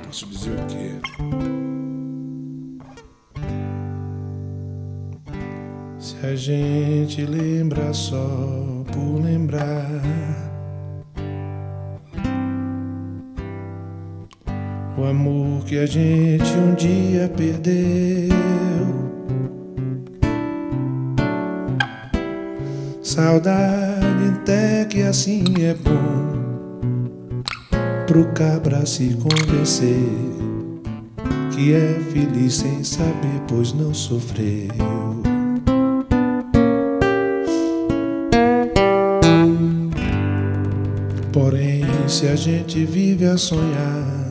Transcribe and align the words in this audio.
posso 0.00 0.26
dizer 0.26 0.52
o 0.52 0.66
quê? 0.66 0.90
Se 5.98 6.26
a 6.26 6.36
gente 6.36 7.24
lembra 7.24 7.92
só 7.92 8.84
por 8.92 9.22
lembrar. 9.22 10.02
O 14.96 15.04
amor 15.04 15.64
que 15.64 15.78
a 15.78 15.86
gente 15.86 16.50
um 16.56 16.74
dia 16.74 17.28
perdeu. 17.36 18.34
Saudade 23.02 24.04
até 24.40 24.84
que 24.86 25.02
assim 25.02 25.44
é 25.60 25.74
bom 25.74 26.33
pro 28.06 28.26
cabra 28.32 28.84
se 28.84 29.16
convencer 29.16 29.96
que 31.54 31.72
é 31.72 32.00
feliz 32.12 32.54
sem 32.54 32.82
saber, 32.82 33.40
pois 33.48 33.72
não 33.72 33.94
sofreu. 33.94 34.68
Porém, 41.32 41.84
se 42.06 42.26
a 42.28 42.36
gente 42.36 42.84
vive 42.84 43.26
a 43.26 43.36
sonhar 43.36 44.24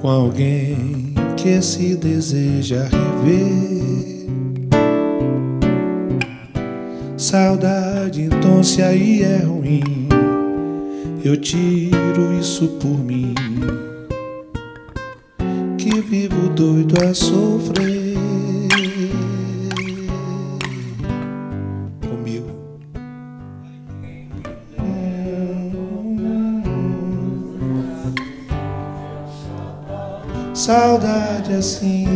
com 0.00 0.08
alguém 0.08 1.14
que 1.36 1.62
se 1.62 1.96
deseja 1.96 2.84
rever, 2.84 4.26
saudade, 7.16 8.22
então 8.22 8.62
se 8.62 8.82
aí 8.82 9.22
é 9.22 9.38
ruim 9.38 9.99
eu 11.22 11.36
tiro 11.36 12.32
isso 12.38 12.66
por 12.80 12.98
mim, 12.98 13.34
que 15.76 16.00
vivo 16.00 16.48
doido 16.50 16.94
a 17.04 17.12
sofrer. 17.12 18.16
Comigo. 22.08 22.50
Saudade 30.54 31.52
assim, 31.52 32.06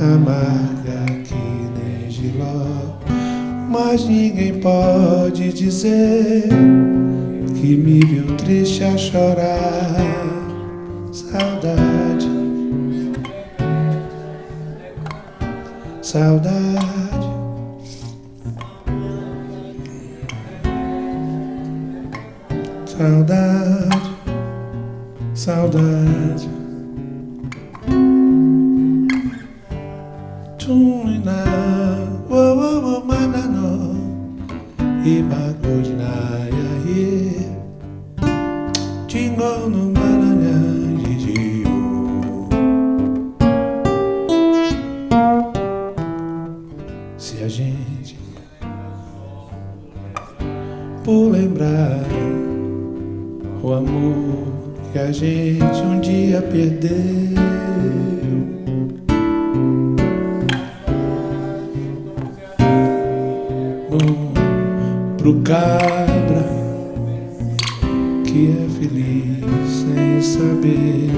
amarga 0.00 1.04
que 1.22 1.34
nem 1.34 2.10
giló 2.10 3.07
mas 3.68 4.04
ninguém 4.04 4.58
pode 4.60 5.52
dizer 5.52 6.48
que 7.60 7.76
me 7.76 8.00
viu 8.00 8.36
triste 8.36 8.82
a 8.82 8.96
chorar. 8.96 9.96
Saudade, 11.12 12.28
saudade. 16.02 16.88
Saudade, 22.98 24.10
saudade. 25.34 26.48
Tuna, 30.58 31.87
no 39.68 39.92
jijiyo. 41.00 42.48
Se 47.16 47.44
a 47.44 47.48
gente 47.48 48.18
por 51.04 51.32
lembrar 51.32 52.04
o 53.62 53.72
amor 53.72 54.48
que 54.92 54.98
a 54.98 55.10
gente 55.10 55.80
um 55.82 56.00
dia 56.00 56.42
perdeu. 56.42 57.67
Pro 65.28 65.42
cabra 65.42 66.42
que 68.24 68.50
é 68.50 68.66
feliz 68.78 69.44
sem 69.70 70.22
saber. 70.22 71.10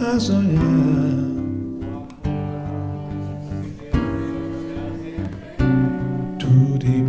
A 0.00 0.18
sonhar. 0.18 0.56
Tudo 6.38 6.86
e 6.86 7.04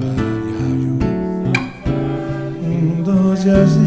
um 2.63 3.01
doce 3.01 3.49
assim 3.49 3.86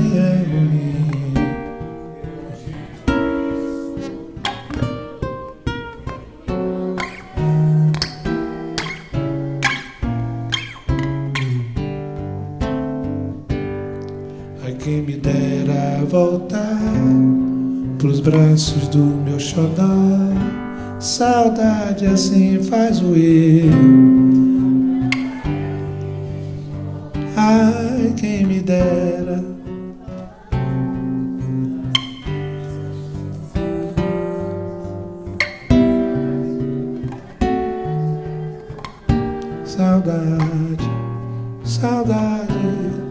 quem 14.82 15.02
me 15.02 15.16
dera 15.16 16.02
voltar 16.06 16.80
pros 17.98 18.20
braços 18.20 18.88
do 18.88 18.98
meu 18.98 19.38
xodó. 19.38 19.84
Saudade 20.98 22.06
assim 22.06 22.62
faz 22.62 23.00
o 23.00 23.14
eu. 23.14 23.70
Ai, 27.36 28.14
quem 28.16 28.46
me 28.46 28.60
dera. 28.60 29.44
Saudade, 39.64 40.84
saudade. 41.64 43.09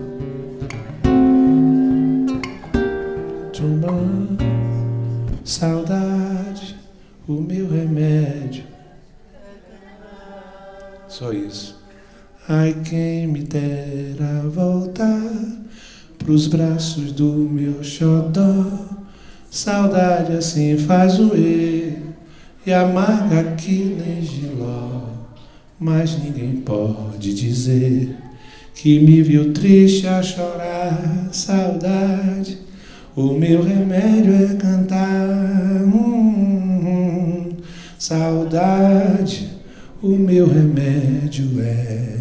Tumba, 3.59 3.92
saudade, 5.44 6.78
o 7.28 7.34
meu 7.34 7.70
remédio. 7.70 8.64
Só 11.09 11.34
isso. 11.34 11.78
Ai, 12.48 12.74
quem 12.86 13.28
me 13.28 13.44
dera 13.44 14.48
voltar 14.48 15.30
pros 16.18 16.48
braços 16.48 17.12
do 17.12 17.34
meu 17.34 17.84
xodó. 17.84 18.66
Saudade 19.52 20.38
assim 20.38 20.78
faz 20.78 21.19
o 21.19 21.36
erro 21.36 22.14
e 22.66 22.72
amarga 22.72 23.44
que 23.58 23.84
nem 23.84 24.22
giló. 24.22 25.02
Mas 25.78 26.18
ninguém 26.18 26.62
pode 26.62 27.34
dizer 27.34 28.16
que 28.74 29.02
me 29.02 29.22
viu 29.22 29.52
triste 29.52 30.08
a 30.08 30.24
chorar. 30.24 31.28
Saudade, 31.34 32.69
o 33.16 33.34
meu 33.34 33.64
remédio 33.64 34.33
é 34.33 34.56
cantar. 34.56 35.28
Hum, 35.83 37.50
saudade, 37.98 39.50
o 40.01 40.10
meu 40.10 40.48
remédio 40.48 41.62
é 41.62 42.19